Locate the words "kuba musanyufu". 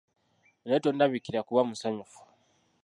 1.47-2.19